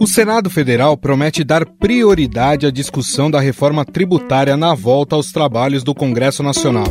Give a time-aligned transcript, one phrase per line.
[0.00, 5.82] O Senado Federal promete dar prioridade à discussão da reforma tributária na volta aos trabalhos
[5.82, 6.86] do Congresso Nacional.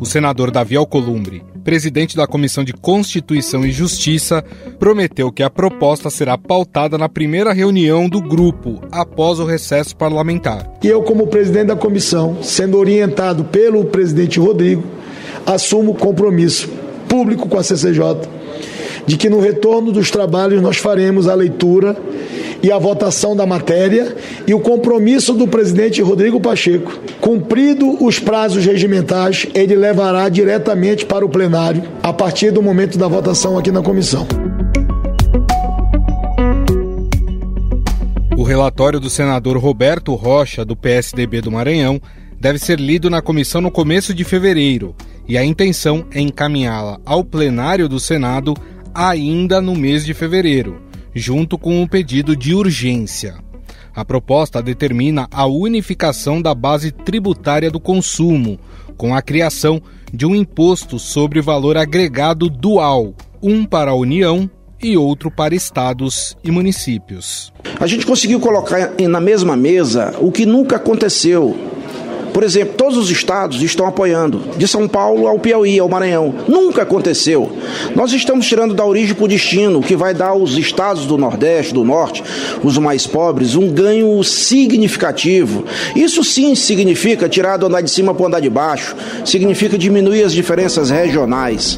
[0.00, 4.42] O senador Davi Alcolumbre, presidente da Comissão de Constituição e Justiça,
[4.78, 10.72] prometeu que a proposta será pautada na primeira reunião do grupo após o recesso parlamentar.
[10.82, 14.84] E eu, como presidente da comissão, sendo orientado pelo presidente Rodrigo,
[15.44, 16.66] assumo compromisso
[17.06, 18.40] público com a CCJ
[19.06, 21.96] de que no retorno dos trabalhos nós faremos a leitura
[22.62, 24.14] e a votação da matéria
[24.46, 26.92] e o compromisso do presidente Rodrigo Pacheco.
[27.20, 33.08] Cumprido os prazos regimentais, ele levará diretamente para o plenário a partir do momento da
[33.08, 34.26] votação aqui na comissão.
[38.36, 42.00] O relatório do senador Roberto Rocha, do PSDB do Maranhão,
[42.40, 44.94] deve ser lido na comissão no começo de fevereiro
[45.28, 48.54] e a intenção é encaminhá-la ao plenário do Senado
[48.94, 50.80] ainda no mês de fevereiro,
[51.14, 53.36] junto com um pedido de urgência.
[53.94, 58.58] A proposta determina a unificação da base tributária do consumo,
[58.96, 59.82] com a criação
[60.12, 64.48] de um imposto sobre valor agregado dual, um para a União
[64.82, 67.52] e outro para estados e municípios.
[67.78, 71.56] A gente conseguiu colocar na mesma mesa o que nunca aconteceu
[72.40, 76.34] por exemplo, todos os estados estão apoiando, de São Paulo ao Piauí, ao Maranhão.
[76.48, 77.52] Nunca aconteceu.
[77.94, 81.74] Nós estamos tirando da origem para o destino, que vai dar aos estados do Nordeste,
[81.74, 82.24] do Norte,
[82.64, 85.66] os mais pobres, um ganho significativo.
[85.94, 90.24] Isso sim significa tirar do andar de cima para o andar de baixo, significa diminuir
[90.24, 91.76] as diferenças regionais.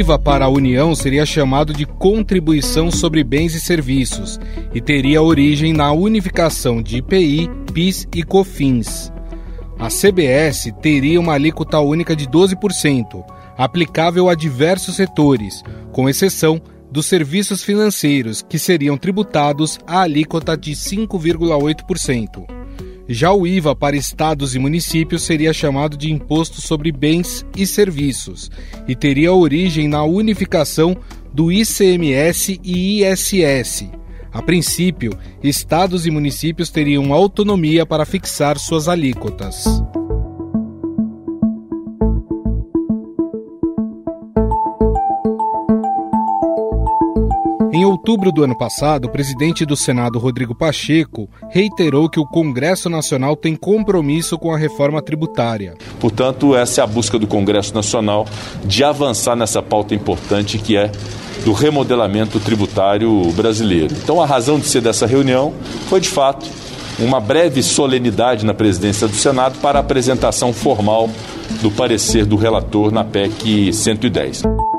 [0.00, 4.40] O IVA para a União seria chamado de Contribuição sobre Bens e Serviços
[4.72, 9.12] e teria origem na unificação de IPI, PIS e COFINS.
[9.78, 13.22] A CBS teria uma alíquota única de 12%,
[13.58, 20.72] aplicável a diversos setores, com exceção dos serviços financeiros, que seriam tributados à alíquota de
[20.72, 22.59] 5,8%.
[23.12, 28.48] Já o IVA para estados e municípios seria chamado de Imposto sobre Bens e Serviços
[28.86, 30.96] e teria origem na unificação
[31.34, 33.90] do ICMS e ISS.
[34.32, 35.12] A princípio,
[35.42, 39.64] estados e municípios teriam autonomia para fixar suas alíquotas.
[48.00, 53.36] Outubro do ano passado, o presidente do Senado, Rodrigo Pacheco, reiterou que o Congresso Nacional
[53.36, 55.74] tem compromisso com a reforma tributária.
[56.00, 58.26] Portanto, essa é a busca do Congresso Nacional
[58.64, 60.90] de avançar nessa pauta importante que é
[61.44, 63.94] do remodelamento tributário brasileiro.
[64.02, 65.52] Então, a razão de ser dessa reunião
[65.90, 66.48] foi, de fato,
[66.98, 71.10] uma breve solenidade na presidência do Senado para a apresentação formal
[71.60, 74.69] do parecer do relator na PEC 110.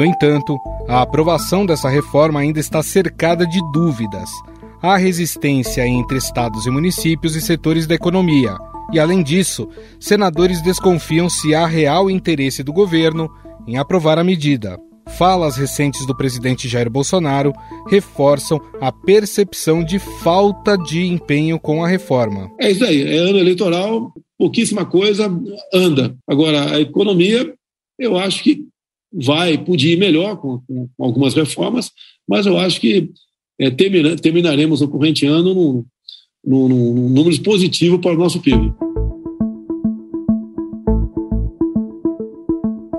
[0.00, 4.30] No entanto, a aprovação dessa reforma ainda está cercada de dúvidas.
[4.80, 8.56] Há resistência entre estados e municípios e setores da economia.
[8.94, 9.68] E, além disso,
[10.00, 13.30] senadores desconfiam se há real interesse do governo
[13.68, 14.80] em aprovar a medida.
[15.18, 17.52] Falas recentes do presidente Jair Bolsonaro
[17.90, 22.50] reforçam a percepção de falta de empenho com a reforma.
[22.58, 25.30] É isso aí, é ano eleitoral, pouquíssima coisa
[25.74, 26.16] anda.
[26.26, 27.52] Agora, a economia,
[27.98, 28.64] eu acho que
[29.12, 31.90] vai, podia ir melhor com, com algumas reformas,
[32.28, 33.10] mas eu acho que
[33.58, 35.84] é, termina, terminaremos o corrente ano num,
[36.44, 38.72] num, num número positivo para o nosso PIB.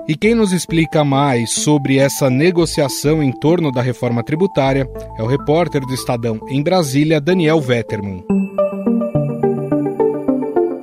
[0.08, 4.86] E quem nos explica mais sobre essa negociação em torno da reforma tributária
[5.18, 8.22] é o repórter do Estadão em Brasília, Daniel Vetterman.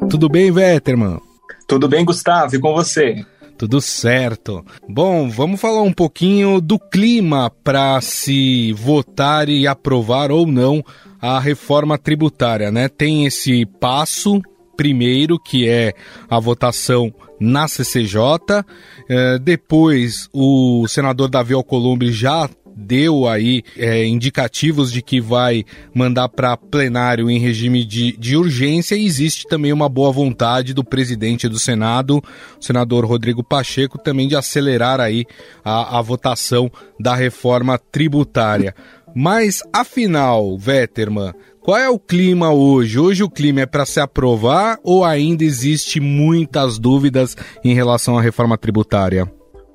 [0.10, 1.20] Tudo bem, Vetterman?
[1.68, 3.24] Tudo bem, Gustavo, e com você?
[3.60, 4.66] Tudo certo.
[4.88, 10.82] Bom, vamos falar um pouquinho do clima para se votar e aprovar ou não
[11.22, 12.88] a reforma tributária, né?
[12.88, 14.42] Tem esse passo
[14.78, 15.94] primeiro, que é
[16.30, 18.64] a votação na CCJ.
[19.10, 22.50] É, depois, o senador Davi Alcolumbre já
[22.80, 28.96] deu aí é, indicativos de que vai mandar para plenário em regime de, de urgência
[28.96, 32.24] e existe também uma boa vontade do presidente do Senado,
[32.60, 35.26] o senador Rodrigo Pacheco, também de acelerar aí
[35.64, 38.74] a, a votação da reforma tributária.
[39.14, 43.00] Mas, afinal, Vetterman, qual é o clima hoje?
[43.00, 48.22] Hoje o clima é para se aprovar ou ainda existe muitas dúvidas em relação à
[48.22, 49.30] reforma tributária?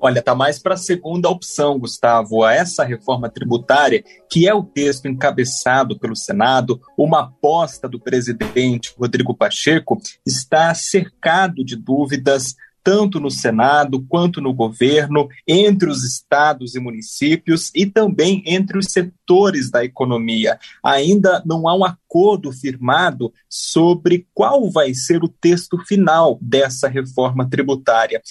[0.05, 4.61] Olha, está mais para a segunda opção, Gustavo, a essa reforma tributária, que é o
[4.61, 13.19] texto encabeçado pelo Senado, uma aposta do presidente Rodrigo Pacheco, está cercado de dúvidas tanto
[13.19, 19.24] no Senado quanto no governo, entre os estados e municípios e também entre os setores
[19.71, 20.59] da economia.
[20.83, 27.49] Ainda não há um acordo firmado sobre qual vai ser o texto final dessa reforma
[27.49, 28.21] tributária.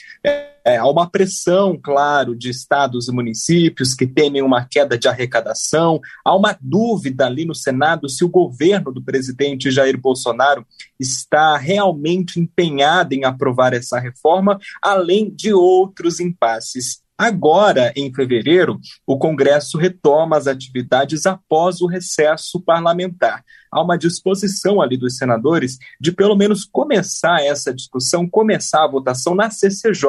[0.67, 6.01] É, há uma pressão, claro, de estados e municípios que temem uma queda de arrecadação,
[6.25, 10.67] há uma dúvida ali no Senado se o governo do presidente Jair Bolsonaro
[10.99, 17.04] está realmente empenhado em aprovar essa reforma, além de outros impasses.
[17.17, 23.45] Agora, em fevereiro, o Congresso retoma as atividades após o recesso parlamentar.
[23.71, 29.33] Há uma disposição ali dos senadores de pelo menos começar essa discussão, começar a votação
[29.33, 30.09] na CCJ,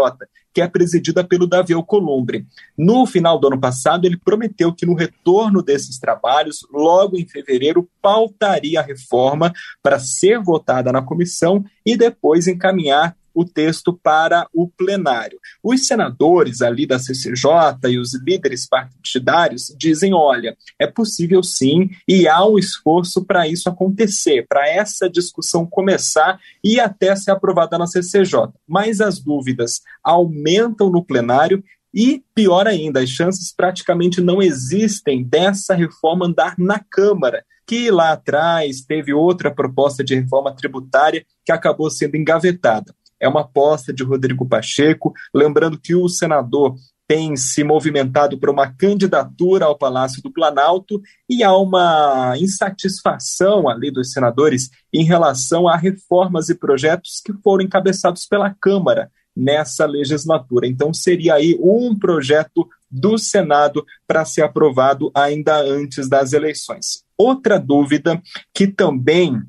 [0.51, 2.47] que é presidida pelo Davi Alcolumbre.
[2.75, 7.87] No final do ano passado, ele prometeu que no retorno desses trabalhos, logo em fevereiro,
[8.01, 9.53] pautaria a reforma
[9.83, 15.37] para ser votada na comissão e depois encaminhar o texto para o plenário.
[15.61, 22.27] Os senadores ali da CCJ e os líderes partidários dizem: olha, é possível sim, e
[22.27, 27.85] há um esforço para isso acontecer, para essa discussão começar e até ser aprovada na
[27.85, 28.53] CCJ.
[28.67, 31.61] Mas as dúvidas aumentam no plenário
[31.93, 38.11] e, pior ainda, as chances praticamente não existem dessa reforma andar na Câmara, que lá
[38.11, 42.93] atrás teve outra proposta de reforma tributária que acabou sendo engavetada
[43.25, 45.13] é uma aposta de Rodrigo Pacheco.
[45.33, 46.75] Lembrando que o senador
[47.07, 50.99] tem se movimentado para uma candidatura ao Palácio do Planalto
[51.29, 57.63] e há uma insatisfação ali dos senadores em relação a reformas e projetos que foram
[57.63, 60.65] encabeçados pela Câmara nessa legislatura.
[60.65, 67.03] Então, seria aí um projeto do Senado para ser aprovado ainda antes das eleições.
[67.17, 68.21] Outra dúvida
[68.53, 69.41] que também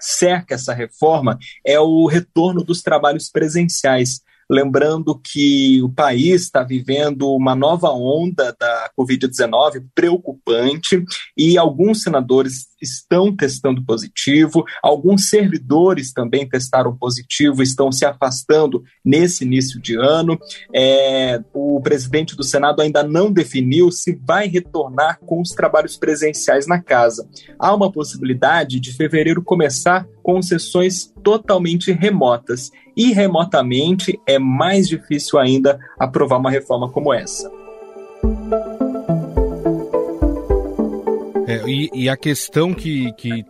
[0.00, 4.22] cerca essa reforma é o retorno dos trabalhos presenciais.
[4.50, 11.04] Lembrando que o país está vivendo uma nova onda da Covid-19 preocupante
[11.36, 19.44] e alguns senadores estão testando positivo, alguns servidores também testaram positivo, estão se afastando nesse
[19.44, 20.36] início de ano.
[20.74, 26.66] É, o presidente do Senado ainda não definiu se vai retornar com os trabalhos presenciais
[26.66, 27.28] na casa.
[27.56, 32.70] Há uma possibilidade de fevereiro começar com sessões totalmente remotas.
[33.00, 37.50] E remotamente é mais difícil ainda aprovar uma reforma como essa.
[41.46, 43.42] É, e, e, a questão que, que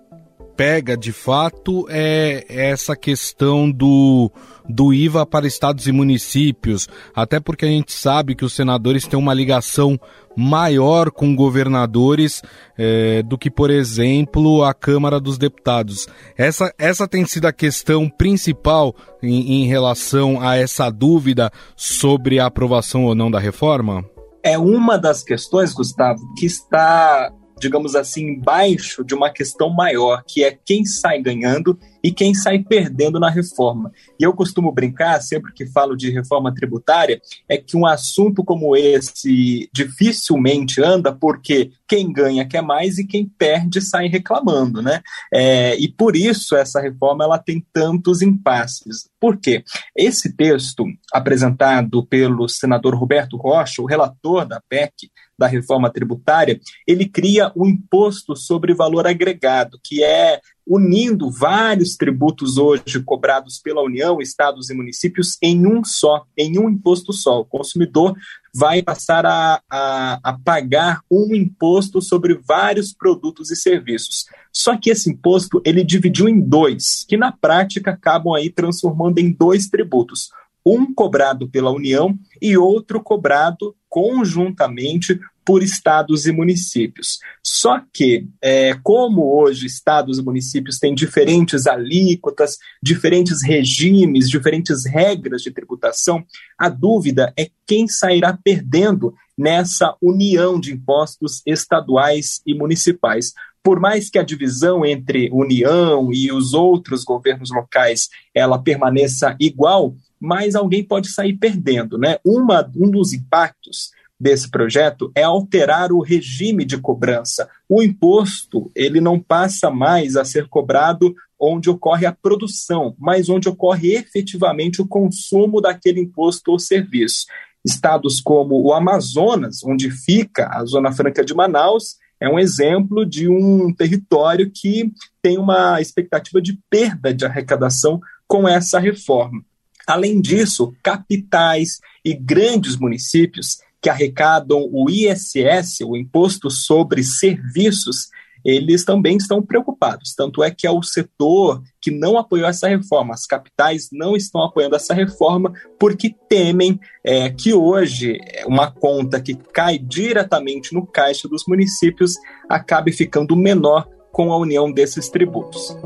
[0.60, 4.30] pega de fato é essa questão do,
[4.68, 9.18] do IVA para estados e municípios, até porque a gente sabe que os senadores têm
[9.18, 9.98] uma ligação
[10.36, 12.42] maior com governadores
[12.76, 16.06] é, do que, por exemplo, a Câmara dos Deputados.
[16.36, 22.44] Essa, essa tem sido a questão principal em, em relação a essa dúvida sobre a
[22.44, 24.04] aprovação ou não da reforma?
[24.42, 30.42] É uma das questões, Gustavo, que está digamos assim, embaixo de uma questão maior, que
[30.42, 33.92] é quem sai ganhando e quem sai perdendo na reforma.
[34.18, 38.74] E eu costumo brincar, sempre que falo de reforma tributária, é que um assunto como
[38.74, 45.02] esse dificilmente anda porque quem ganha quer mais e quem perde sai reclamando, né?
[45.32, 49.10] É, e por isso essa reforma ela tem tantos impasses.
[49.20, 49.62] Por quê?
[49.94, 57.08] Esse texto apresentado pelo senador Roberto Rocha, o relator da PEC, da reforma tributária, ele
[57.08, 63.82] cria o um imposto sobre valor agregado, que é unindo vários tributos hoje cobrados pela
[63.82, 67.40] União, estados e municípios em um só, em um imposto só.
[67.40, 68.14] O consumidor
[68.54, 74.26] vai passar a, a, a, pagar um imposto sobre vários produtos e serviços.
[74.52, 79.32] Só que esse imposto ele dividiu em dois, que na prática acabam aí transformando em
[79.32, 80.28] dois tributos
[80.64, 87.18] um cobrado pela União e outro cobrado conjuntamente por estados e municípios.
[87.42, 95.42] Só que, é, como hoje estados e municípios têm diferentes alíquotas, diferentes regimes, diferentes regras
[95.42, 96.24] de tributação,
[96.56, 103.32] a dúvida é quem sairá perdendo nessa união de impostos estaduais e municipais.
[103.62, 109.94] Por mais que a divisão entre União e os outros governos locais ela permaneça igual,
[110.20, 111.96] mas alguém pode sair perdendo.
[111.96, 112.18] Né?
[112.24, 117.48] Uma, um dos impactos desse projeto é alterar o regime de cobrança.
[117.66, 123.48] O imposto ele não passa mais a ser cobrado onde ocorre a produção, mas onde
[123.48, 127.24] ocorre efetivamente o consumo daquele imposto ou serviço.
[127.64, 133.26] Estados como o Amazonas, onde fica a Zona Franca de Manaus, é um exemplo de
[133.26, 137.98] um território que tem uma expectativa de perda de arrecadação
[138.28, 139.42] com essa reforma.
[139.90, 148.08] Além disso, capitais e grandes municípios que arrecadam o ISS, o Imposto sobre Serviços,
[148.44, 150.14] eles também estão preocupados.
[150.14, 153.14] Tanto é que é o setor que não apoiou essa reforma.
[153.14, 159.34] As capitais não estão apoiando essa reforma porque temem é, que hoje uma conta que
[159.34, 162.14] cai diretamente no caixa dos municípios
[162.48, 165.76] acabe ficando menor com a união desses tributos.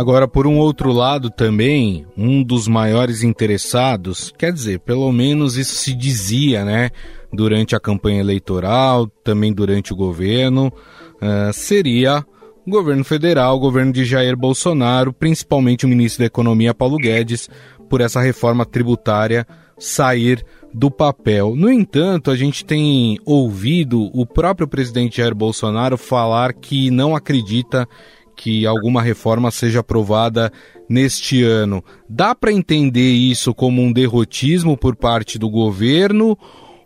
[0.00, 5.74] Agora, por um outro lado também, um dos maiores interessados, quer dizer, pelo menos isso
[5.74, 6.88] se dizia, né,
[7.30, 10.72] durante a campanha eleitoral, também durante o governo,
[11.16, 12.24] uh, seria
[12.66, 17.50] o governo federal, o governo de Jair Bolsonaro, principalmente o ministro da Economia, Paulo Guedes,
[17.86, 19.46] por essa reforma tributária
[19.78, 20.42] sair
[20.72, 21.54] do papel.
[21.54, 27.86] No entanto, a gente tem ouvido o próprio presidente Jair Bolsonaro falar que não acredita
[28.40, 30.50] que alguma reforma seja aprovada
[30.88, 31.84] neste ano.
[32.08, 36.38] Dá para entender isso como um derrotismo por parte do governo?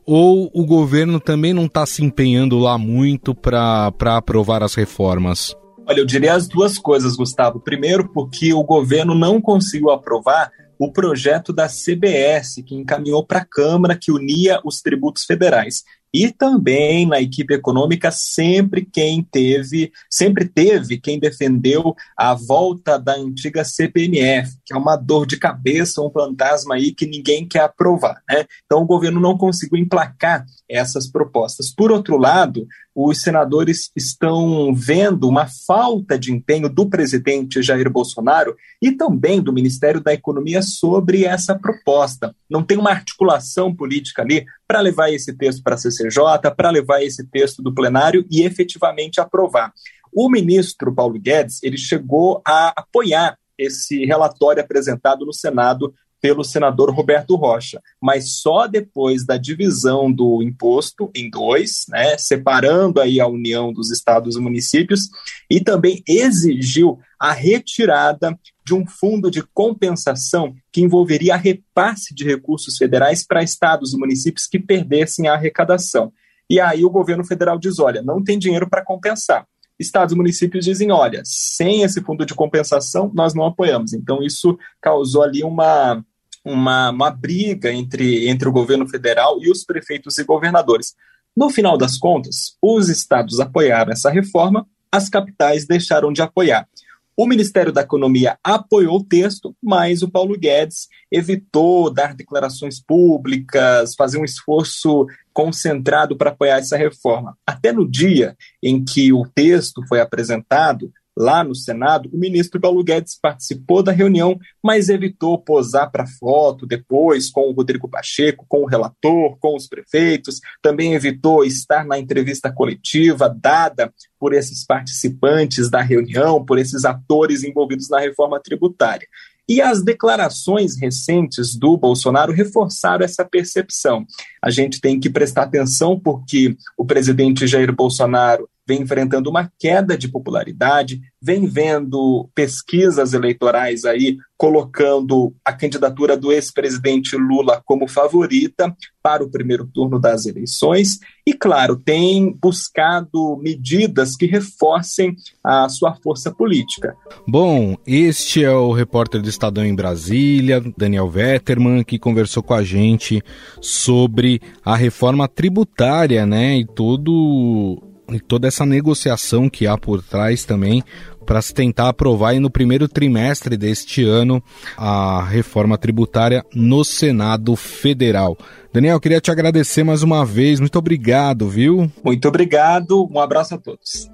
[0.05, 5.55] Ou o governo também não está se empenhando lá muito para aprovar as reformas?
[5.87, 7.61] Olha, eu diria as duas coisas, Gustavo.
[7.61, 13.47] Primeiro, porque o governo não conseguiu aprovar o projeto da CBS, que encaminhou para a
[13.47, 15.85] Câmara, que unia os tributos federais
[16.15, 23.17] e também na equipe econômica sempre quem teve, sempre teve quem defendeu a volta da
[23.17, 28.23] antiga CPMF, que é uma dor de cabeça, um fantasma aí que ninguém quer aprovar,
[28.31, 28.45] né?
[28.65, 31.73] Então o governo não conseguiu emplacar essas propostas.
[31.75, 38.57] Por outro lado, os senadores estão vendo uma falta de empenho do presidente Jair Bolsonaro
[38.81, 42.35] e também do Ministério da Economia sobre essa proposta.
[42.49, 47.03] Não tem uma articulação política ali para levar esse texto para a CCJ, para levar
[47.03, 49.73] esse texto do plenário e efetivamente aprovar.
[50.13, 55.95] O ministro Paulo Guedes ele chegou a apoiar esse relatório apresentado no Senado
[56.25, 62.99] pelo senador Roberto Rocha, mas só depois da divisão do imposto em dois, né, separando
[62.99, 65.11] aí a união dos estados e municípios,
[65.51, 72.79] e também exigiu a retirada de um fundo de compensação que envolveria repasse de recursos
[72.79, 76.11] federais para estados e municípios que perdessem a arrecadação.
[76.49, 79.47] E aí o governo federal diz: olha, não tem dinheiro para compensar
[79.79, 83.93] estados e municípios dizem: olha, sem esse fundo de compensação, nós não apoiamos.
[83.93, 86.05] Então, isso causou ali uma,
[86.45, 90.95] uma, uma briga entre, entre o governo federal e os prefeitos e governadores.
[91.37, 96.69] No final das contas, os estados apoiaram essa reforma, as capitais deixaram de apoiar.
[97.17, 103.95] O Ministério da Economia apoiou o texto, mas o Paulo Guedes evitou dar declarações públicas,
[103.95, 107.39] fazer um esforço concentrado para apoiar essa reforma.
[107.47, 112.83] Até no dia em que o texto foi apresentado, Lá no Senado, o ministro Paulo
[112.83, 118.63] Guedes participou da reunião, mas evitou posar para foto depois com o Rodrigo Pacheco, com
[118.63, 120.41] o relator, com os prefeitos.
[120.61, 127.45] Também evitou estar na entrevista coletiva dada por esses participantes da reunião, por esses atores
[127.45, 129.07] envolvidos na reforma tributária.
[129.49, 134.07] E as declarações recentes do Bolsonaro reforçaram essa percepção.
[134.43, 139.97] A gente tem que prestar atenção porque o presidente Jair Bolsonaro vem enfrentando uma queda
[139.97, 148.75] de popularidade, vem vendo pesquisas eleitorais aí colocando a candidatura do ex-presidente Lula como favorita
[149.03, 155.95] para o primeiro turno das eleições e, claro, tem buscado medidas que reforcem a sua
[155.95, 156.95] força política.
[157.27, 162.63] Bom, este é o repórter do Estadão em Brasília, Daniel Vetterman, que conversou com a
[162.63, 163.23] gente
[163.61, 170.45] sobre a reforma tributária, né, e todo e toda essa negociação que há por trás
[170.45, 170.85] também
[171.27, 174.43] para se tentar aprovar no primeiro trimestre deste ano
[174.77, 178.39] a reforma tributária no Senado Federal.
[178.73, 180.61] Daniel, queria te agradecer mais uma vez.
[180.61, 181.91] Muito obrigado, viu?
[182.05, 183.09] Muito obrigado.
[183.11, 184.09] Um abraço a todos.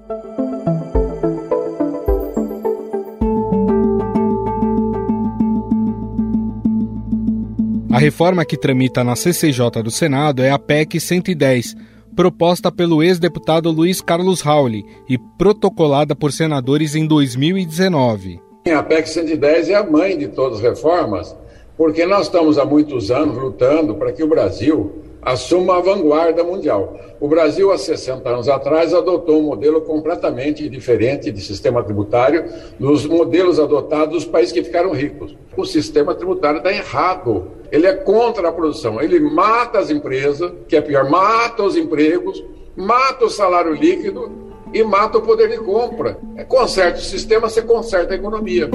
[7.91, 11.75] A reforma que tramita na CCJ do Senado é a PEC 110
[12.15, 18.39] proposta pelo ex-deputado Luiz Carlos Rauli e protocolada por senadores em 2019.
[18.73, 21.35] A PEC 110 é a mãe de todas as reformas,
[21.75, 24.91] porque nós estamos há muitos anos lutando para que o Brasil
[25.21, 26.99] assuma a vanguarda mundial.
[27.19, 32.45] O Brasil, há 60 anos atrás, adotou um modelo completamente diferente de sistema tributário
[32.79, 35.35] dos modelos adotados dos países que ficaram ricos.
[35.55, 37.51] O sistema tributário está errado.
[37.71, 38.99] Ele é contra a produção.
[38.99, 42.43] Ele mata as empresas, que é pior, mata os empregos,
[42.75, 44.31] mata o salário líquido
[44.73, 46.17] e mata o poder de compra.
[46.35, 48.69] É, conserta o sistema, você conserta a economia.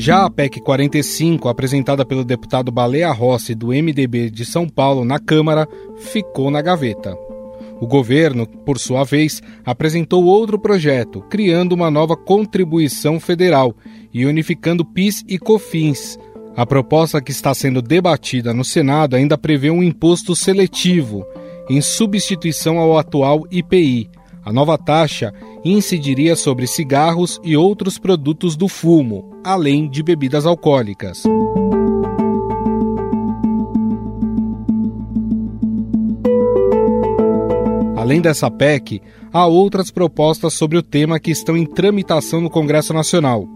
[0.00, 5.18] Já a PEC 45, apresentada pelo deputado Baleia Rossi do MDB de São Paulo na
[5.18, 7.14] Câmara, ficou na gaveta.
[7.78, 13.76] O governo, por sua vez, apresentou outro projeto, criando uma nova contribuição federal
[14.10, 16.18] e unificando PIS e COFINS.
[16.56, 21.26] A proposta que está sendo debatida no Senado ainda prevê um imposto seletivo,
[21.68, 24.08] em substituição ao atual IPI.
[24.42, 25.30] A nova taxa
[25.64, 31.22] incidiria sobre cigarros e outros produtos do fumo, além de bebidas alcoólicas.
[37.96, 39.00] Além dessa PEC,
[39.32, 43.46] há outras propostas sobre o tema que estão em tramitação no Congresso Nacional.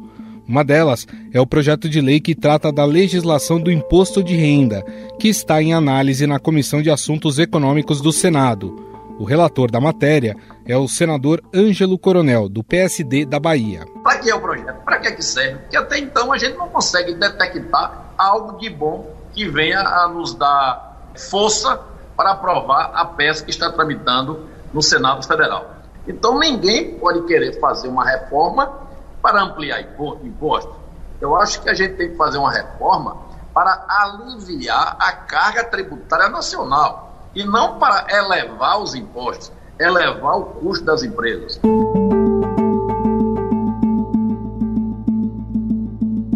[0.47, 4.85] Uma delas é o projeto de lei que trata da legislação do imposto de renda,
[5.19, 8.94] que está em análise na Comissão de Assuntos Econômicos do Senado.
[9.17, 13.87] O relator da matéria é o senador Ângelo Coronel, do PSD da Bahia.
[14.03, 14.83] Para que é o projeto?
[14.85, 15.61] Para que, é que serve?
[15.61, 20.35] Porque até então a gente não consegue detectar algo de bom que venha a nos
[20.35, 21.81] dar força
[22.17, 25.77] para aprovar a peça que está tramitando no Senado Federal.
[26.09, 28.81] Então ninguém pode querer fazer uma reforma
[29.23, 29.81] para ampliar
[30.25, 30.75] imposto.
[31.21, 33.17] Eu acho que a gente tem que fazer uma reforma
[33.55, 40.85] para aliviar a carga tributária nacional e não para elevar os impostos, elevar o custo
[40.85, 41.61] das empresas.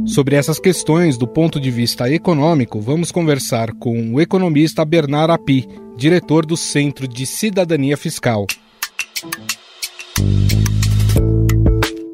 [0.07, 5.69] Sobre essas questões do ponto de vista econômico, vamos conversar com o economista Bernard Api,
[5.97, 8.47] diretor do Centro de Cidadania Fiscal.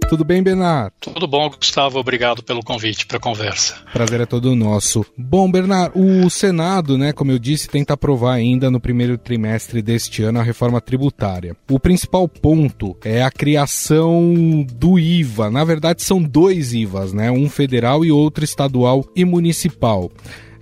[0.08, 0.92] Tudo bem, Bernard?
[1.00, 1.98] Tudo bom, Gustavo.
[1.98, 3.76] Obrigado pelo convite para a conversa.
[3.92, 5.04] Prazer é todo nosso.
[5.16, 10.22] Bom, Bernard, o Senado, né, como eu disse, tenta aprovar ainda no primeiro trimestre deste
[10.22, 11.56] ano a reforma tributária.
[11.70, 15.50] O principal ponto é a criação do IVA.
[15.50, 17.30] Na verdade, são dois IVAs, né?
[17.30, 20.10] Um federal e outro estadual e municipal.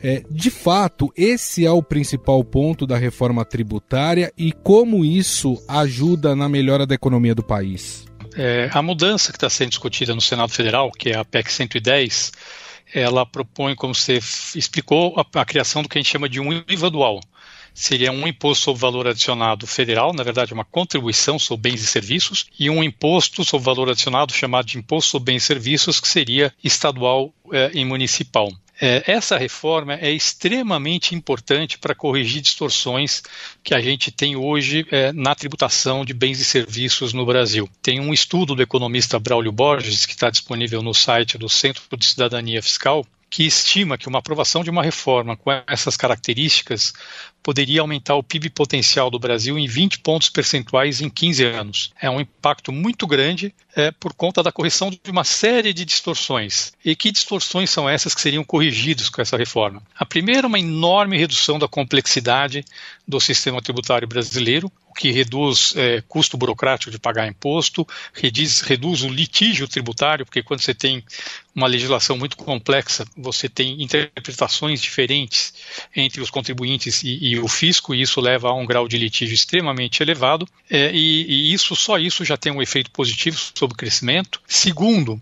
[0.02, 6.34] É, de fato, esse é o principal ponto da reforma tributária e como isso ajuda
[6.34, 8.04] na melhora da economia do país.
[8.36, 12.32] É, a mudança que está sendo discutida no Senado Federal, que é a PEC 110,
[12.94, 14.18] ela propõe, como você
[14.54, 17.20] explicou, a, a criação do que a gente chama de um IVA dual.
[17.74, 22.46] Seria um imposto sobre valor adicionado federal, na verdade, uma contribuição sobre bens e serviços,
[22.58, 26.52] e um imposto sobre valor adicionado chamado de imposto sobre bens e serviços, que seria
[26.62, 28.50] estadual é, e municipal.
[28.84, 33.22] É, essa reforma é extremamente importante para corrigir distorções
[33.62, 37.70] que a gente tem hoje é, na tributação de bens e serviços no Brasil.
[37.80, 42.04] Tem um estudo do economista Braulio Borges, que está disponível no site do Centro de
[42.04, 46.92] Cidadania Fiscal, que estima que uma aprovação de uma reforma com essas características
[47.42, 51.92] poderia aumentar o PIB potencial do Brasil em 20 pontos percentuais em 15 anos.
[51.98, 56.74] É um impacto muito grande é, por conta da correção de uma série de distorções.
[56.84, 59.82] E que distorções são essas que seriam corrigidas com essa reforma?
[59.98, 62.62] A primeira, uma enorme redução da complexidade
[63.08, 69.08] do sistema tributário brasileiro, que reduz é, custo burocrático de pagar imposto, reduz, reduz o
[69.08, 71.04] litígio tributário, porque quando você tem
[71.54, 75.52] uma legislação muito complexa, você tem interpretações diferentes
[75.94, 79.34] entre os contribuintes e, e o fisco, e isso leva a um grau de litígio
[79.34, 83.76] extremamente elevado, é, e, e, isso só isso já tem um efeito positivo sobre o
[83.76, 84.40] crescimento.
[84.46, 85.20] Segundo,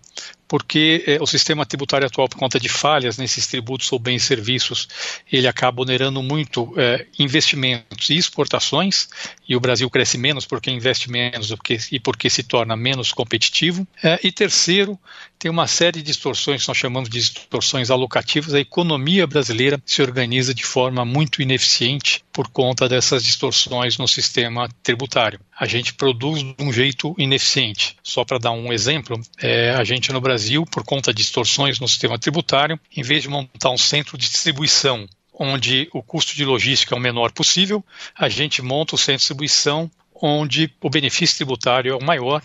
[0.50, 4.26] porque é, o sistema tributário atual, por conta de falhas nesses tributos ou bens e
[4.26, 4.88] serviços,
[5.30, 9.08] ele acaba onerando muito é, investimentos e exportações,
[9.48, 11.54] e o Brasil cresce menos porque investe menos
[11.92, 13.86] e porque se torna menos competitivo.
[14.02, 14.98] É, e terceiro,
[15.40, 18.53] tem uma série de distorções, que nós chamamos de distorções alocativas.
[18.53, 24.68] A economia brasileira se organiza de forma muito ineficiente por conta dessas distorções no sistema
[24.83, 25.40] tributário.
[25.59, 27.96] A gente produz de um jeito ineficiente.
[28.03, 31.88] Só para dar um exemplo, é, a gente no Brasil por conta de distorções no
[31.88, 36.94] sistema tributário, em vez de montar um centro de distribuição onde o custo de logística
[36.94, 37.83] é o menor possível,
[38.14, 39.90] a gente monta o centro de distribuição
[40.22, 42.42] onde o benefício tributário é o maior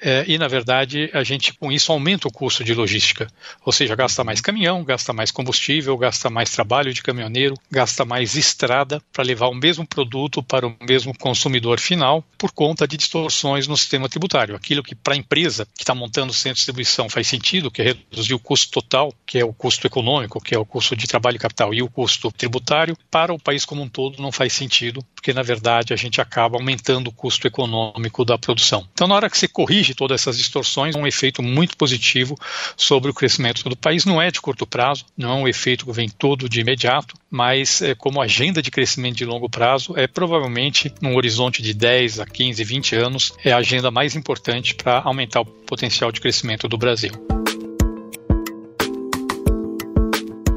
[0.00, 3.26] é, e, na verdade, a gente com isso aumenta o custo de logística.
[3.64, 8.34] Ou seja, gasta mais caminhão, gasta mais combustível, gasta mais trabalho de caminhoneiro, gasta mais
[8.34, 13.66] estrada para levar o mesmo produto para o mesmo consumidor final por conta de distorções
[13.66, 14.56] no sistema tributário.
[14.56, 17.80] Aquilo que para a empresa que está montando o centro de distribuição faz sentido, que
[17.80, 21.06] é reduzir o custo total, que é o custo econômico, que é o custo de
[21.06, 24.52] trabalho e capital e o custo tributário, para o país como um todo não faz
[24.52, 28.86] sentido, porque na verdade a gente acaba aumentando o custo econômico da produção.
[28.92, 32.38] Então, na hora que você corrige corrige todas essas distorções, um efeito muito positivo
[32.76, 34.04] sobre o crescimento do país.
[34.04, 37.82] Não é de curto prazo, não é um efeito que vem todo de imediato, mas
[37.82, 42.26] é, como agenda de crescimento de longo prazo, é provavelmente num horizonte de 10 a
[42.26, 46.78] 15, 20 anos, é a agenda mais importante para aumentar o potencial de crescimento do
[46.78, 47.12] Brasil.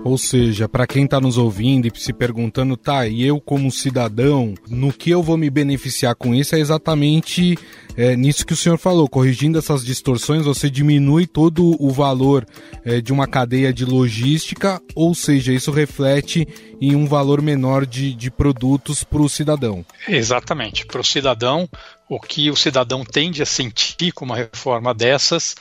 [0.07, 4.53] Ou seja, para quem está nos ouvindo e se perguntando, tá, e eu como cidadão,
[4.69, 7.59] no que eu vou me beneficiar com isso é exatamente
[7.97, 9.09] é, nisso que o senhor falou.
[9.09, 12.47] Corrigindo essas distorções, você diminui todo o valor
[12.85, 16.47] é, de uma cadeia de logística, ou seja, isso reflete
[16.79, 19.85] em um valor menor de, de produtos para o cidadão.
[20.07, 20.85] Exatamente.
[20.85, 21.67] Para o cidadão,
[22.07, 25.53] o que o cidadão tende a sentir com uma reforma dessas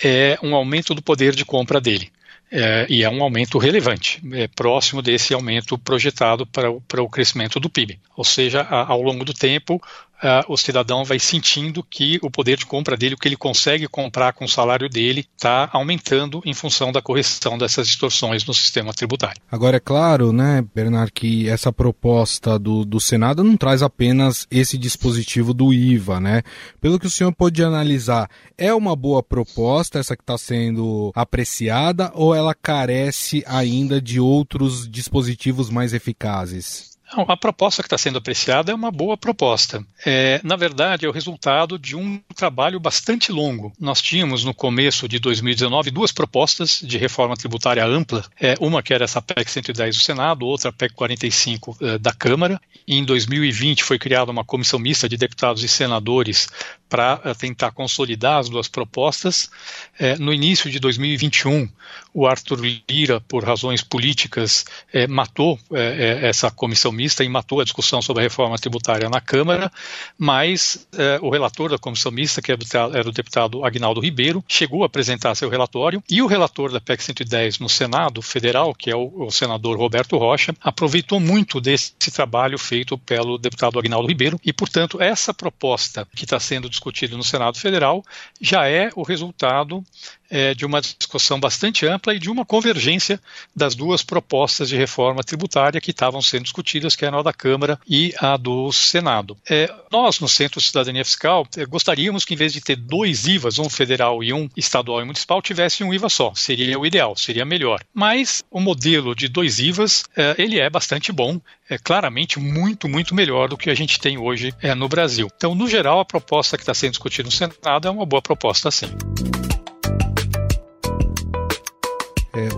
[0.00, 2.12] é um aumento do poder de compra dele.
[2.50, 7.08] É, e é um aumento relevante, é próximo desse aumento projetado para o, para o
[7.08, 8.00] crescimento do PIB.
[8.16, 9.82] Ou seja, a, ao longo do tempo,
[10.22, 13.88] uh, o cidadão vai sentindo que o poder de compra dele, o que ele consegue
[13.88, 18.92] comprar com o salário dele, está aumentando em função da correção dessas distorções no sistema
[18.92, 19.40] tributário.
[19.50, 24.76] Agora, é claro, né, Bernard, que essa proposta do, do Senado não traz apenas esse
[24.76, 26.42] dispositivo do IVA, né?
[26.80, 32.10] Pelo que o senhor pode analisar, é uma boa proposta essa que está sendo apreciada
[32.14, 36.97] ou ela carece ainda de outros dispositivos mais eficazes?
[37.10, 39.82] A proposta que está sendo apreciada é uma boa proposta.
[40.04, 43.72] É, na verdade, é o resultado de um trabalho bastante longo.
[43.80, 48.24] Nós tínhamos no começo de 2019 duas propostas de reforma tributária ampla.
[48.38, 52.60] É, uma que era essa PEC 110 do Senado, outra PEC 45 é, da Câmara.
[52.86, 56.48] Em 2020 foi criada uma comissão mista de deputados e senadores
[56.88, 59.50] para é, tentar consolidar as duas propostas.
[59.98, 61.68] É, no início de 2021,
[62.14, 68.00] o Arthur Lira, por razões políticas, é, matou essa comissão mista e matou a discussão
[68.02, 69.70] sobre a reforma tributária na Câmara,
[70.18, 74.86] mas eh, o relator da comissão mista, que era o deputado Agnaldo Ribeiro, chegou a
[74.86, 79.26] apresentar seu relatório e o relator da PEC 110 no Senado Federal, que é o,
[79.26, 85.00] o senador Roberto Rocha, aproveitou muito desse trabalho feito pelo deputado Agnaldo Ribeiro e, portanto,
[85.00, 86.77] essa proposta que está sendo discutida
[87.16, 88.04] no Senado Federal
[88.40, 89.84] já é o resultado
[90.30, 93.20] é, de uma discussão bastante ampla e de uma convergência
[93.54, 97.78] das duas propostas de reforma tributária que estavam sendo discutidas, que é a da Câmara
[97.88, 99.36] e a do Senado.
[99.48, 103.26] É, nós, no Centro de Cidadania Fiscal, é, gostaríamos que, em vez de ter dois
[103.26, 106.32] IVAs, um federal e um estadual e municipal, tivesse um IVA só.
[106.34, 107.80] Seria o ideal, seria melhor.
[107.92, 113.14] Mas o modelo de dois IVAs, é, ele é bastante bom, é claramente muito, muito
[113.14, 115.28] melhor do que a gente tem hoje é, no Brasil.
[115.36, 118.70] Então, no geral, a proposta que está sendo discutida no Senado é uma boa proposta,
[118.70, 118.88] sim.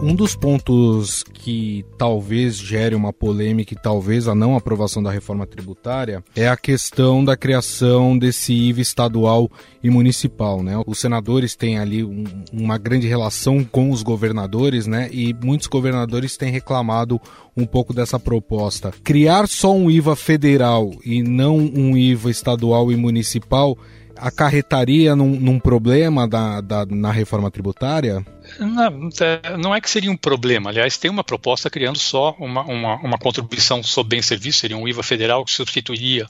[0.02, 5.46] Um dos pontos que talvez gere uma polêmica e talvez a não aprovação da reforma
[5.46, 9.50] tributária é a questão da criação desse IVA estadual
[9.82, 10.82] e municipal, né?
[10.86, 15.10] Os senadores têm ali um, uma grande relação com os governadores, né?
[15.12, 17.20] E muitos governadores têm reclamado
[17.54, 18.94] um pouco dessa proposta.
[19.04, 23.76] Criar só um IVA federal e não um IVA estadual e municipal
[24.20, 28.24] acarretaria num, num problema da, da, na reforma tributária?
[28.58, 30.70] Não, é, não é que seria um problema.
[30.70, 34.86] Aliás, tem uma proposta criando só uma, uma, uma contribuição sobre bem serviço, seria um
[34.86, 36.26] IVA federal que substituiria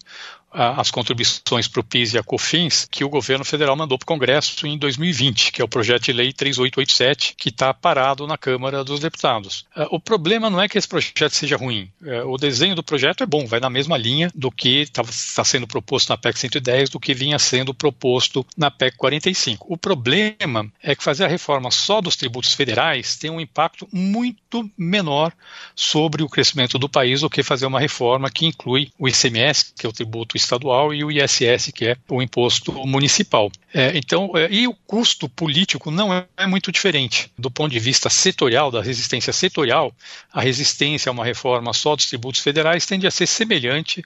[0.52, 4.06] as contribuições para o PIS e a COFINS que o governo federal mandou para o
[4.06, 8.82] Congresso em 2020, que é o projeto de lei 3887, que está parado na Câmara
[8.82, 9.64] dos Deputados.
[9.74, 11.90] Ah, o problema não é que esse projeto seja ruim.
[12.04, 15.44] É, o desenho do projeto é bom, vai na mesma linha do que está tá
[15.44, 19.66] sendo proposto na PEC 110, do que vinha sendo proposto na PEC 45.
[19.68, 24.68] O problema é que fazer a reforma só dos tributos federais tem um impacto muito
[24.76, 25.32] menor
[25.74, 29.86] sobre o crescimento do país do que fazer uma reforma que inclui o ICMS, que
[29.86, 33.50] é o tributo estadual, e o ISS, que é o imposto municipal.
[33.72, 37.30] É, então, é, e o custo político não é, é, muito diferente.
[37.38, 39.94] Do ponto de vista setorial, da resistência setorial,
[40.32, 44.04] a resistência a uma reforma só dos tributos federais tende a ser semelhante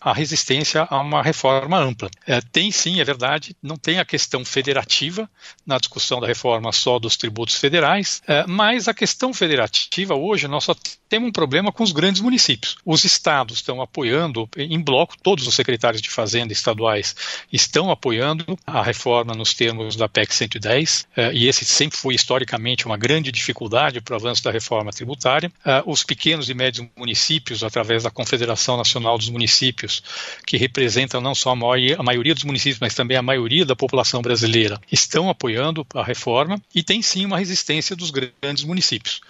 [0.00, 2.10] à resistência a uma reforma ampla.
[2.26, 5.28] É, tem sim, é verdade, não tem a questão federativa
[5.66, 10.64] na discussão da reforma só dos tributos federais, é, mas a questão federativa hoje nós
[10.64, 10.74] só
[11.08, 12.76] temos um problema com os grandes municípios.
[12.84, 17.16] Os estados estão apoiando em bloco, todos os secretários de fazenda estaduais
[17.50, 18.97] estão apoiando a reforma
[19.36, 24.14] nos termos da PEC 110, eh, e esse sempre foi historicamente uma grande dificuldade para
[24.14, 25.50] o avanço da reforma tributária.
[25.64, 30.02] Eh, os pequenos e médios municípios, através da Confederação Nacional dos Municípios,
[30.46, 34.80] que representam não só a maioria dos municípios, mas também a maioria da população brasileira,
[34.90, 39.20] estão apoiando a reforma e tem sim uma resistência dos grandes municípios.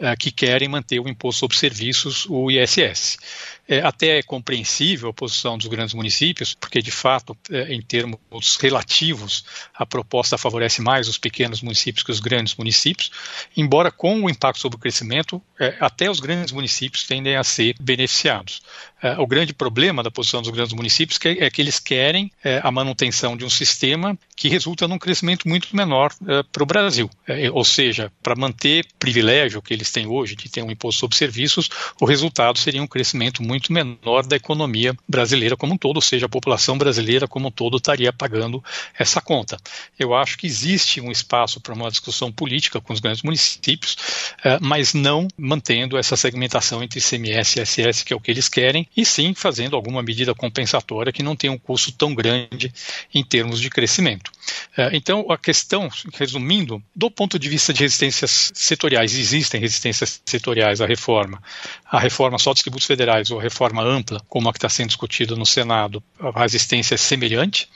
[0.00, 3.18] Eh, que querem manter o imposto sobre serviços, o ISS.
[3.66, 8.56] É, até é compreensível a posição dos grandes municípios, porque de fato, é, em termos
[8.60, 13.10] relativos, a proposta favorece mais os pequenos municípios que os grandes municípios,
[13.56, 17.74] embora com o impacto sobre o crescimento, é, até os grandes municípios tendem a ser
[17.80, 18.62] beneficiados.
[19.02, 22.70] É, o grande problema da posição dos grandes municípios é que eles querem é, a
[22.70, 27.08] manutenção de um sistema que resulta num crescimento muito menor é, para o Brasil.
[27.26, 31.00] É, ou seja, para manter o privilégio que eles têm hoje de ter um imposto
[31.00, 31.68] sobre serviços,
[32.00, 36.26] o resultado seria um crescimento muito menor da economia brasileira como um todo, ou seja,
[36.26, 38.62] a população brasileira como um todo estaria pagando
[38.98, 39.56] essa conta.
[39.98, 43.96] Eu acho que existe um espaço para uma discussão política com os grandes municípios,
[44.44, 48.48] é, mas não mantendo essa segmentação entre ICMS e ISS, que é o que eles
[48.48, 52.72] querem, e sim fazendo alguma medida compensatória que não tenha um custo tão grande
[53.14, 54.30] em termos de crescimento.
[54.76, 60.80] É, então, a questão, resumindo, do ponto de vista de resistências setoriais, existem resistências setoriais
[60.80, 61.42] à reforma.
[61.84, 64.88] A reforma só dos tributos federais ou a reforma ampla, como a que está sendo
[64.88, 67.68] discutida no Senado, a resistência é semelhante.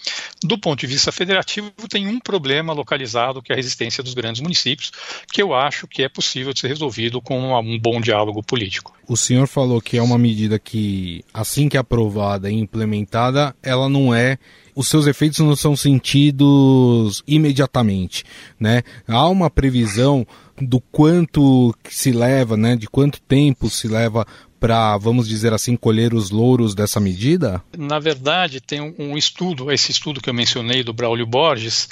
[0.42, 4.40] Do ponto de vista federativo, tem um problema localizado, que é a resistência dos grandes
[4.40, 4.92] municípios,
[5.31, 8.94] que eu acho que é possível de ser resolvido com um bom diálogo político.
[9.09, 11.02] O senhor falou que é uma medida que,
[11.33, 14.38] assim que aprovada e implementada, ela não é
[14.75, 18.25] os seus efeitos não são sentidos imediatamente,
[18.59, 18.83] né?
[19.07, 20.27] Há uma previsão
[20.61, 22.77] do quanto se leva, né?
[22.77, 24.27] De quanto tempo se leva
[24.62, 27.61] para, vamos dizer assim, colher os louros dessa medida?
[27.77, 31.88] Na verdade, tem um, estudo, esse estudo que eu mencionei do Braulio Borges,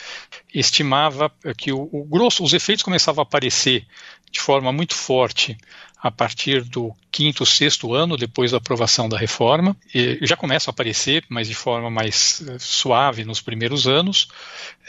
[0.55, 3.85] estimava que o, o grosso, os efeitos começavam a aparecer
[4.31, 5.59] de forma muito forte
[6.02, 9.76] a partir do quinto, sexto ano depois da aprovação da reforma.
[9.94, 14.28] E já começam a aparecer, mas de forma mais eh, suave nos primeiros anos,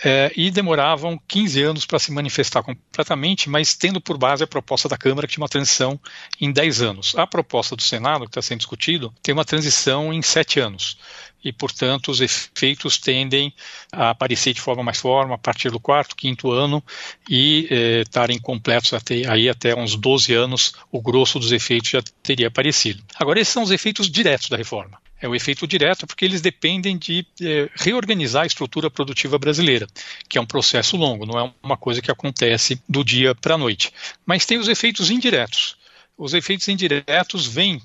[0.03, 4.89] é, e demoravam 15 anos para se manifestar completamente, mas tendo por base a proposta
[4.89, 5.99] da Câmara, que tinha uma transição
[6.39, 7.15] em 10 anos.
[7.15, 10.97] A proposta do Senado, que está sendo discutido, tem uma transição em 7 anos
[11.43, 13.53] e, portanto, os efeitos tendem
[13.91, 16.83] a aparecer de forma mais forma a partir do quarto, quinto ano
[17.29, 22.01] e eh, estarem completos até, aí até uns 12 anos, o grosso dos efeitos já
[22.21, 23.03] teria aparecido.
[23.15, 24.99] Agora, esses são os efeitos diretos da reforma.
[25.21, 29.87] É o efeito direto porque eles dependem de eh, reorganizar a estrutura produtiva brasileira,
[30.27, 33.57] que é um processo longo, não é uma coisa que acontece do dia para a
[33.57, 33.93] noite.
[34.25, 35.77] Mas tem os efeitos indiretos.
[36.17, 37.81] Os efeitos indiretos vêm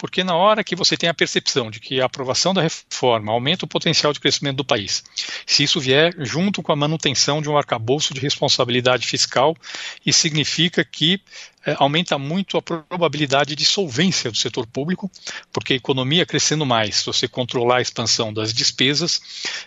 [0.00, 3.66] porque na hora que você tem a percepção de que a aprovação da reforma aumenta
[3.66, 5.04] o potencial de crescimento do país,
[5.44, 9.54] se isso vier junto com a manutenção de um arcabouço de responsabilidade fiscal,
[10.04, 11.20] isso significa que
[11.64, 15.10] é, aumenta muito a probabilidade de solvência do setor público,
[15.52, 19.20] porque a economia crescendo mais, se você controlar a expansão das despesas,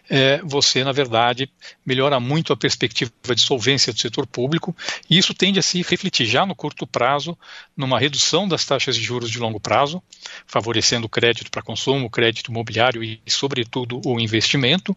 [0.10, 1.50] é, você, na verdade,
[1.86, 4.76] melhora muito a perspectiva de solvência do setor público,
[5.10, 7.38] e isso tende a se refletir já no curto prazo
[7.76, 10.02] numa redução das taxas de juros de longo prazo,
[10.48, 14.96] favorecendo o crédito para consumo, crédito imobiliário e, sobretudo, o investimento,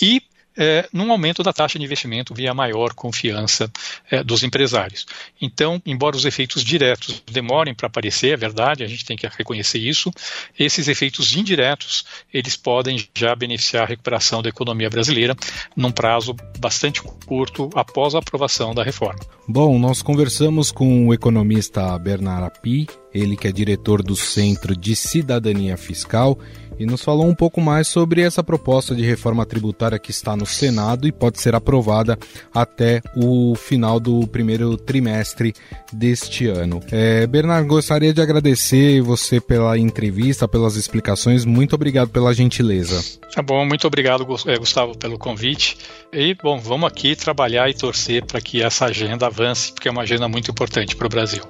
[0.00, 0.22] e
[0.56, 3.70] é, num aumento da taxa de investimento via maior confiança
[4.10, 5.06] é, dos empresários.
[5.40, 9.78] Então, embora os efeitos diretos demorem para aparecer, é verdade, a gente tem que reconhecer
[9.78, 10.10] isso,
[10.58, 15.34] esses efeitos indiretos, eles podem já beneficiar a recuperação da economia brasileira
[15.76, 19.20] num prazo bastante curto após a aprovação da reforma.
[19.48, 24.94] Bom, nós conversamos com o economista Bernard Api, ele que é diretor do Centro de
[24.94, 26.38] Cidadania Fiscal
[26.82, 30.44] e nos falou um pouco mais sobre essa proposta de reforma tributária que está no
[30.44, 32.18] Senado e pode ser aprovada
[32.52, 35.54] até o final do primeiro trimestre
[35.92, 36.80] deste ano.
[36.90, 41.44] É, Bernardo, gostaria de agradecer você pela entrevista, pelas explicações.
[41.44, 43.00] Muito obrigado pela gentileza.
[43.32, 45.78] Tá bom, muito obrigado, é, Gustavo, pelo convite.
[46.12, 50.02] E, bom, vamos aqui trabalhar e torcer para que essa agenda avance, porque é uma
[50.02, 51.42] agenda muito importante para o Brasil.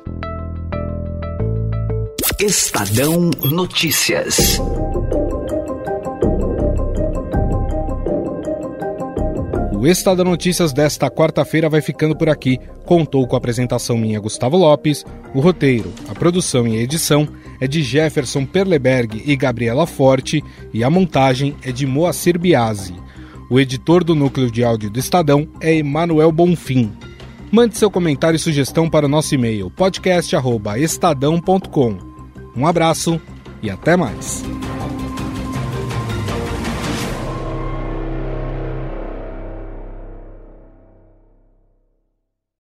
[2.39, 4.59] Estadão Notícias.
[9.83, 12.57] O Estadão Notícias desta quarta-feira vai ficando por aqui.
[12.87, 17.27] Contou com a apresentação minha Gustavo Lopes, o roteiro, a produção e a edição
[17.61, 20.41] é de Jefferson Perleberg e Gabriela Forte
[20.73, 22.95] e a montagem é de Moacir Biasi.
[23.51, 26.93] O editor do núcleo de áudio do Estadão é Emanuel Bonfim.
[27.51, 31.99] Mande seu comentário e sugestão para o nosso e-mail podcast@estadão.com.
[32.57, 33.21] Um abraço
[33.61, 34.45] e até mais.